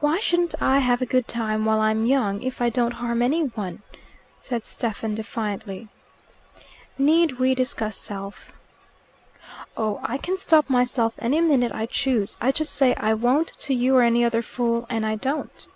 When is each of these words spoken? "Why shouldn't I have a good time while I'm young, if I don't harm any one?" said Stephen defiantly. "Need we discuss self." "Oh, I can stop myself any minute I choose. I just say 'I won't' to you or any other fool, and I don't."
"Why 0.00 0.18
shouldn't 0.18 0.54
I 0.62 0.78
have 0.78 1.02
a 1.02 1.04
good 1.04 1.28
time 1.28 1.66
while 1.66 1.80
I'm 1.80 2.06
young, 2.06 2.42
if 2.42 2.62
I 2.62 2.70
don't 2.70 2.92
harm 2.94 3.20
any 3.20 3.48
one?" 3.48 3.82
said 4.38 4.64
Stephen 4.64 5.14
defiantly. 5.14 5.88
"Need 6.96 7.32
we 7.32 7.54
discuss 7.54 7.98
self." 7.98 8.54
"Oh, 9.76 10.00
I 10.04 10.16
can 10.16 10.38
stop 10.38 10.70
myself 10.70 11.16
any 11.18 11.38
minute 11.42 11.70
I 11.72 11.84
choose. 11.84 12.38
I 12.40 12.50
just 12.50 12.74
say 12.74 12.94
'I 12.94 13.12
won't' 13.12 13.52
to 13.60 13.74
you 13.74 13.94
or 13.94 14.02
any 14.02 14.24
other 14.24 14.40
fool, 14.40 14.86
and 14.88 15.04
I 15.04 15.16
don't." 15.16 15.66